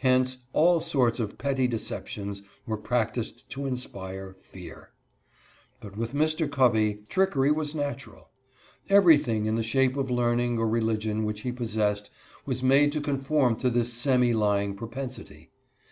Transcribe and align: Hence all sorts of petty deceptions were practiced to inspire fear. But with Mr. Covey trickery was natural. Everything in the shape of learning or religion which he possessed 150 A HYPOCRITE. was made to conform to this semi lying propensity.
Hence 0.00 0.38
all 0.52 0.80
sorts 0.80 1.20
of 1.20 1.38
petty 1.38 1.68
deceptions 1.68 2.42
were 2.66 2.76
practiced 2.76 3.48
to 3.50 3.66
inspire 3.66 4.34
fear. 4.34 4.90
But 5.80 5.96
with 5.96 6.12
Mr. 6.12 6.50
Covey 6.50 7.04
trickery 7.08 7.52
was 7.52 7.72
natural. 7.72 8.30
Everything 8.88 9.46
in 9.46 9.54
the 9.54 9.62
shape 9.62 9.96
of 9.96 10.10
learning 10.10 10.58
or 10.58 10.66
religion 10.68 11.22
which 11.22 11.42
he 11.42 11.52
possessed 11.52 12.10
150 12.10 12.10
A 12.10 12.10
HYPOCRITE. 12.10 12.46
was 12.48 12.64
made 12.64 12.92
to 12.94 13.00
conform 13.00 13.54
to 13.60 13.70
this 13.70 13.92
semi 13.92 14.32
lying 14.34 14.74
propensity. 14.74 15.52